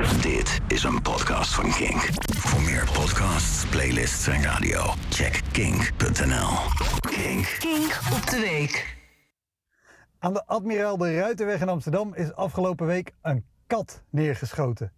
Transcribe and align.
Dit 0.00 0.60
is 0.68 0.82
een 0.82 1.02
podcast 1.02 1.54
van 1.54 1.70
Kink. 1.70 2.08
Voor 2.36 2.62
meer 2.62 2.90
podcasts, 2.92 3.66
playlists 3.66 4.26
en 4.26 4.42
radio, 4.42 4.80
check 5.08 5.42
kink.nl. 5.52 6.48
Kink. 7.00 7.56
Kink 7.58 8.00
op 8.12 8.26
de 8.30 8.40
week. 8.40 8.96
Aan 10.18 10.32
de 10.32 10.46
Admiraal 10.46 10.96
de 10.96 11.14
Ruitenweg 11.14 11.60
in 11.60 11.68
Amsterdam 11.68 12.14
is 12.14 12.34
afgelopen 12.34 12.86
week 12.86 13.12
een 13.22 13.44
kat 13.66 14.02
neergeschoten. 14.10 14.92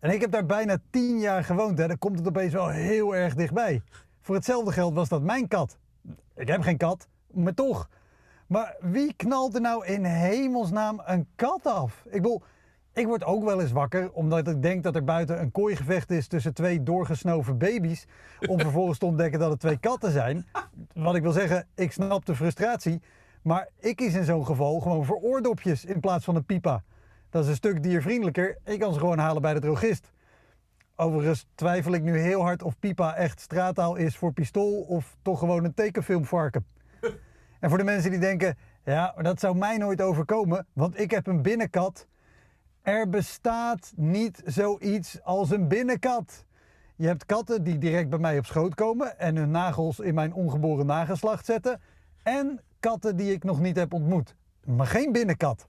En 0.00 0.10
ik 0.10 0.20
heb 0.20 0.30
daar 0.30 0.46
bijna 0.46 0.78
tien 0.90 1.18
jaar 1.18 1.44
gewoond. 1.44 1.78
Hè. 1.78 1.86
Dan 1.86 1.98
komt 1.98 2.18
het 2.18 2.28
opeens 2.28 2.52
wel 2.52 2.68
heel 2.68 3.16
erg 3.16 3.34
dichtbij. 3.34 3.82
Voor 4.20 4.34
hetzelfde 4.34 4.72
geld 4.72 4.94
was 4.94 5.08
dat 5.08 5.22
mijn 5.22 5.48
kat. 5.48 5.78
Ik 6.36 6.48
heb 6.48 6.62
geen 6.62 6.76
kat, 6.76 7.08
maar 7.30 7.54
toch. 7.54 7.88
Maar 8.46 8.76
wie 8.80 9.14
knalt 9.16 9.54
er 9.54 9.60
nou 9.60 9.86
in 9.86 10.04
hemelsnaam 10.04 11.02
een 11.04 11.28
kat 11.34 11.66
af? 11.66 12.02
Ik 12.04 12.22
bedoel, 12.22 12.42
ik 12.96 13.06
word 13.06 13.24
ook 13.24 13.44
wel 13.44 13.60
eens 13.60 13.72
wakker 13.72 14.12
omdat 14.12 14.48
ik 14.48 14.62
denk 14.62 14.82
dat 14.82 14.94
er 14.94 15.04
buiten 15.04 15.40
een 15.40 15.52
kooigevecht 15.52 16.10
is 16.10 16.26
tussen 16.26 16.54
twee 16.54 16.82
doorgesnoven 16.82 17.58
baby's. 17.58 18.06
Om 18.48 18.60
vervolgens 18.68 18.98
te 18.98 19.06
ontdekken 19.06 19.38
dat 19.38 19.50
het 19.50 19.60
twee 19.60 19.78
katten 19.78 20.10
zijn. 20.10 20.46
Wat 20.94 21.14
ik 21.14 21.22
wil 21.22 21.32
zeggen, 21.32 21.66
ik 21.74 21.92
snap 21.92 22.24
de 22.24 22.34
frustratie. 22.34 23.02
Maar 23.42 23.68
ik 23.80 23.96
kies 23.96 24.14
in 24.14 24.24
zo'n 24.24 24.46
geval 24.46 24.80
gewoon 24.80 25.04
voor 25.04 25.16
oordopjes 25.16 25.84
in 25.84 26.00
plaats 26.00 26.24
van 26.24 26.36
een 26.36 26.44
pipa. 26.44 26.82
Dat 27.30 27.42
is 27.42 27.48
een 27.48 27.56
stuk 27.56 27.82
diervriendelijker. 27.82 28.58
Ik 28.64 28.78
kan 28.78 28.92
ze 28.92 28.98
gewoon 28.98 29.18
halen 29.18 29.42
bij 29.42 29.54
de 29.54 29.60
drogist. 29.60 30.12
Overigens 30.94 31.46
twijfel 31.54 31.92
ik 31.92 32.02
nu 32.02 32.18
heel 32.18 32.42
hard 32.42 32.62
of 32.62 32.78
pipa 32.78 33.14
echt 33.14 33.40
straattaal 33.40 33.96
is 33.96 34.16
voor 34.16 34.32
pistool 34.32 34.80
of 34.80 35.16
toch 35.22 35.38
gewoon 35.38 35.64
een 35.64 35.74
tekenfilmvarken. 35.74 36.66
En 37.60 37.68
voor 37.68 37.78
de 37.78 37.84
mensen 37.84 38.10
die 38.10 38.20
denken, 38.20 38.56
ja, 38.84 39.14
dat 39.22 39.40
zou 39.40 39.56
mij 39.56 39.76
nooit 39.76 40.02
overkomen, 40.02 40.66
want 40.72 41.00
ik 41.00 41.10
heb 41.10 41.26
een 41.26 41.42
binnenkat. 41.42 42.06
Er 42.86 43.08
bestaat 43.08 43.92
niet 43.96 44.42
zoiets 44.44 45.22
als 45.22 45.50
een 45.50 45.68
binnenkat. 45.68 46.44
Je 46.96 47.06
hebt 47.06 47.26
katten 47.26 47.64
die 47.64 47.78
direct 47.78 48.08
bij 48.08 48.18
mij 48.18 48.38
op 48.38 48.44
schoot 48.44 48.74
komen 48.74 49.18
en 49.18 49.36
hun 49.36 49.50
nagels 49.50 50.00
in 50.00 50.14
mijn 50.14 50.32
ongeboren 50.32 50.86
nageslacht 50.86 51.44
zetten. 51.44 51.80
En 52.22 52.60
katten 52.80 53.16
die 53.16 53.32
ik 53.32 53.44
nog 53.44 53.60
niet 53.60 53.76
heb 53.76 53.92
ontmoet. 53.92 54.34
Maar 54.64 54.86
geen 54.86 55.12
binnenkat. 55.12 55.68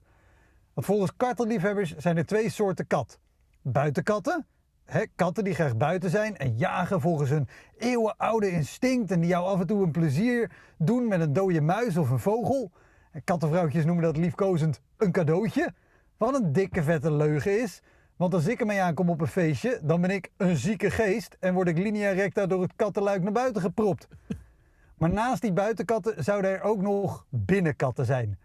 Volgens 0.74 1.12
kattenliefhebbers 1.16 1.96
zijn 1.96 2.16
er 2.16 2.26
twee 2.26 2.50
soorten 2.50 2.86
kat. 2.86 3.18
Buitenkatten, 3.62 4.46
hè, 4.84 5.02
katten 5.14 5.44
die 5.44 5.54
graag 5.54 5.76
buiten 5.76 6.10
zijn 6.10 6.36
en 6.36 6.56
jagen 6.56 7.00
volgens 7.00 7.30
hun 7.30 7.48
eeuwenoude 7.78 8.50
instinct 8.50 9.10
en 9.10 9.20
die 9.20 9.30
jou 9.30 9.46
af 9.46 9.60
en 9.60 9.66
toe 9.66 9.82
een 9.82 9.92
plezier 9.92 10.50
doen 10.76 11.08
met 11.08 11.20
een 11.20 11.32
dode 11.32 11.60
muis 11.60 11.96
of 11.96 12.10
een 12.10 12.18
vogel. 12.18 12.70
En 13.10 13.24
kattenvrouwtjes 13.24 13.84
noemen 13.84 14.04
dat 14.04 14.16
liefkozend 14.16 14.80
een 14.96 15.12
cadeautje. 15.12 15.72
Wat 16.18 16.34
een 16.34 16.52
dikke 16.52 16.82
vette 16.82 17.12
leugen 17.12 17.62
is. 17.62 17.82
Want 18.16 18.34
als 18.34 18.46
ik 18.46 18.60
ermee 18.60 18.80
aankom 18.80 19.10
op 19.10 19.20
een 19.20 19.26
feestje, 19.26 19.80
dan 19.82 20.00
ben 20.00 20.10
ik 20.10 20.30
een 20.36 20.56
zieke 20.56 20.90
geest 20.90 21.36
en 21.40 21.54
word 21.54 21.68
ik 21.68 21.78
linea 21.78 22.10
recta 22.10 22.46
door 22.46 22.62
het 22.62 22.72
kattenluik 22.76 23.22
naar 23.22 23.32
buiten 23.32 23.62
gepropt. 23.62 24.08
Maar 24.98 25.10
naast 25.10 25.42
die 25.42 25.52
buitenkatten 25.52 26.24
zouden 26.24 26.50
er 26.50 26.62
ook 26.62 26.80
nog 26.80 27.26
binnenkatten 27.28 28.04
zijn. 28.04 28.38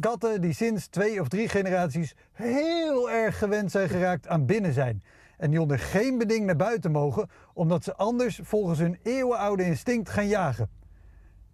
Katten 0.00 0.40
die 0.40 0.52
sinds 0.52 0.86
twee 0.86 1.20
of 1.20 1.28
drie 1.28 1.48
generaties 1.48 2.14
heel 2.32 3.10
erg 3.10 3.38
gewend 3.38 3.70
zijn 3.70 3.88
geraakt 3.88 4.28
aan 4.28 4.46
binnen 4.46 4.72
zijn. 4.72 5.02
En 5.36 5.50
die 5.50 5.60
onder 5.60 5.78
geen 5.78 6.18
beding 6.18 6.46
naar 6.46 6.56
buiten 6.56 6.90
mogen, 6.90 7.28
omdat 7.52 7.84
ze 7.84 7.96
anders 7.96 8.40
volgens 8.42 8.78
hun 8.78 8.98
eeuwenoude 9.02 9.64
instinct 9.64 10.08
gaan 10.08 10.28
jagen. 10.28 10.70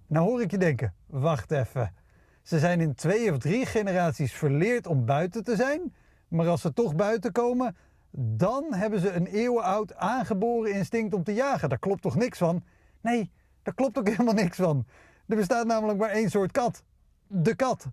Nou 0.07 0.29
hoor 0.29 0.43
ik 0.43 0.51
je 0.51 0.59
denken, 0.59 0.95
wacht 1.07 1.51
even. 1.51 1.95
Ze 2.43 2.59
zijn 2.59 2.81
in 2.81 2.95
twee 2.95 3.33
of 3.33 3.39
drie 3.39 3.67
generaties 3.67 4.33
verleerd 4.33 4.87
om 4.87 5.05
buiten 5.05 5.45
te 5.45 5.57
zijn, 5.57 5.95
maar 6.29 6.49
als 6.49 6.61
ze 6.61 6.73
toch 6.73 6.95
buiten 6.95 7.33
komen, 7.33 7.77
dan 8.11 8.75
hebben 8.75 9.01
ze 9.01 9.13
een 9.13 9.27
eeuwenoud 9.27 9.95
aangeboren 9.95 10.73
instinct 10.73 11.15
om 11.15 11.25
te 11.25 11.35
jagen. 11.35 11.69
Daar 11.69 11.79
klopt 11.79 12.03
toch 12.03 12.17
niks 12.17 12.39
van? 12.39 12.63
Nee, 13.01 13.31
daar 13.63 13.75
klopt 13.75 13.99
ook 13.99 14.09
helemaal 14.17 14.35
niks 14.35 14.57
van. 14.57 14.87
Er 15.27 15.37
bestaat 15.37 15.67
namelijk 15.67 15.99
maar 15.99 16.11
één 16.11 16.31
soort 16.31 16.53
kat. 16.53 16.85
De 17.27 17.55
kat. 17.55 17.87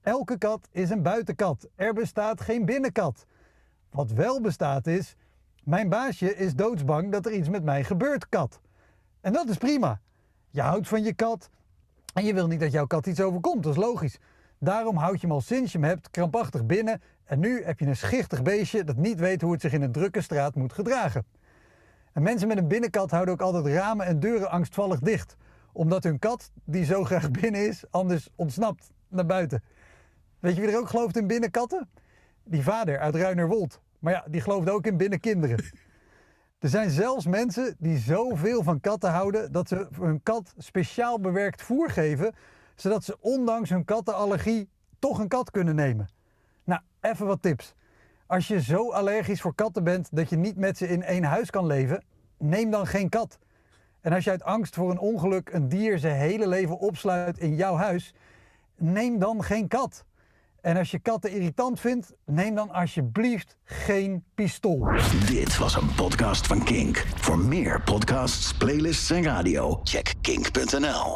Elke 0.00 0.38
kat 0.38 0.68
is 0.70 0.90
een 0.90 1.02
buitenkat. 1.02 1.68
Er 1.74 1.92
bestaat 1.92 2.40
geen 2.40 2.64
binnenkat. 2.64 3.26
Wat 3.90 4.10
wel 4.10 4.40
bestaat 4.40 4.86
is, 4.86 5.16
mijn 5.64 5.88
baasje 5.88 6.36
is 6.36 6.54
doodsbang 6.54 7.12
dat 7.12 7.26
er 7.26 7.32
iets 7.32 7.48
met 7.48 7.64
mij 7.64 7.84
gebeurt, 7.84 8.28
kat. 8.28 8.60
En 9.20 9.32
dat 9.32 9.48
is 9.48 9.56
prima. 9.56 10.00
Je 10.50 10.60
houdt 10.60 10.88
van 10.88 11.02
je 11.02 11.14
kat 11.14 11.50
en 12.12 12.24
je 12.24 12.34
wil 12.34 12.46
niet 12.46 12.60
dat 12.60 12.72
jouw 12.72 12.86
kat 12.86 13.06
iets 13.06 13.20
overkomt, 13.20 13.62
dat 13.62 13.72
is 13.76 13.82
logisch. 13.82 14.18
Daarom 14.58 14.96
houd 14.96 15.20
je 15.20 15.26
hem 15.26 15.32
al 15.32 15.40
sinds 15.40 15.72
je 15.72 15.78
hem 15.78 15.88
hebt 15.88 16.10
krampachtig 16.10 16.66
binnen 16.66 17.02
en 17.24 17.38
nu 17.38 17.64
heb 17.64 17.78
je 17.78 17.86
een 17.86 17.96
schichtig 17.96 18.42
beestje 18.42 18.84
dat 18.84 18.96
niet 18.96 19.18
weet 19.18 19.42
hoe 19.42 19.52
het 19.52 19.60
zich 19.60 19.72
in 19.72 19.82
een 19.82 19.92
drukke 19.92 20.20
straat 20.20 20.54
moet 20.54 20.72
gedragen. 20.72 21.24
En 22.12 22.22
mensen 22.22 22.48
met 22.48 22.56
een 22.58 22.68
binnenkat 22.68 23.10
houden 23.10 23.34
ook 23.34 23.40
altijd 23.40 23.66
ramen 23.66 24.06
en 24.06 24.20
deuren 24.20 24.50
angstvallig 24.50 24.98
dicht. 24.98 25.36
Omdat 25.72 26.04
hun 26.04 26.18
kat, 26.18 26.50
die 26.64 26.84
zo 26.84 27.04
graag 27.04 27.30
binnen 27.40 27.66
is, 27.66 27.84
anders 27.90 28.28
ontsnapt 28.34 28.90
naar 29.08 29.26
buiten. 29.26 29.62
Weet 30.38 30.54
je 30.54 30.60
wie 30.60 30.70
er 30.70 30.78
ook 30.78 30.88
gelooft 30.88 31.16
in 31.16 31.26
binnenkatten? 31.26 31.88
Die 32.44 32.62
vader 32.62 32.98
uit 32.98 33.14
Ruinerwold. 33.14 33.80
Maar 33.98 34.12
ja, 34.12 34.24
die 34.28 34.40
gelooft 34.40 34.70
ook 34.70 34.86
in 34.86 34.96
binnenkinderen. 34.96 35.64
Er 36.62 36.68
zijn 36.68 36.90
zelfs 36.90 37.26
mensen 37.26 37.74
die 37.78 37.98
zoveel 37.98 38.62
van 38.62 38.80
katten 38.80 39.10
houden 39.10 39.52
dat 39.52 39.68
ze 39.68 39.88
hun 40.00 40.22
kat 40.22 40.54
speciaal 40.58 41.20
bewerkt 41.20 41.62
voer 41.62 41.90
geven, 41.90 42.34
zodat 42.74 43.04
ze 43.04 43.16
ondanks 43.20 43.70
hun 43.70 43.84
kattenallergie 43.84 44.68
toch 44.98 45.18
een 45.18 45.28
kat 45.28 45.50
kunnen 45.50 45.74
nemen. 45.74 46.08
Nou, 46.64 46.80
even 47.00 47.26
wat 47.26 47.42
tips. 47.42 47.74
Als 48.26 48.48
je 48.48 48.60
zo 48.60 48.90
allergisch 48.90 49.40
voor 49.40 49.54
katten 49.54 49.84
bent 49.84 50.08
dat 50.12 50.28
je 50.28 50.36
niet 50.36 50.56
met 50.56 50.76
ze 50.76 50.88
in 50.88 51.02
één 51.02 51.24
huis 51.24 51.50
kan 51.50 51.66
leven, 51.66 52.04
neem 52.38 52.70
dan 52.70 52.86
geen 52.86 53.08
kat. 53.08 53.38
En 54.00 54.12
als 54.12 54.24
je 54.24 54.30
uit 54.30 54.42
angst 54.42 54.74
voor 54.74 54.90
een 54.90 54.98
ongeluk 54.98 55.48
een 55.52 55.68
dier 55.68 55.98
zijn 55.98 56.16
hele 56.16 56.48
leven 56.48 56.78
opsluit 56.78 57.38
in 57.38 57.54
jouw 57.54 57.76
huis, 57.76 58.14
neem 58.76 59.18
dan 59.18 59.42
geen 59.42 59.68
kat. 59.68 60.04
En 60.62 60.76
als 60.76 60.90
je 60.90 60.98
katten 60.98 61.30
irritant 61.30 61.80
vindt, 61.80 62.12
neem 62.26 62.54
dan 62.54 62.70
alsjeblieft 62.70 63.56
geen 63.64 64.24
pistool. 64.34 64.88
Dit 65.26 65.58
was 65.58 65.76
een 65.76 65.94
podcast 65.94 66.46
van 66.46 66.64
Kink. 66.64 67.06
Voor 67.14 67.38
meer 67.38 67.82
podcasts, 67.82 68.54
playlists 68.54 69.10
en 69.10 69.22
radio, 69.22 69.80
check 69.82 70.14
kink.nl. 70.20 71.10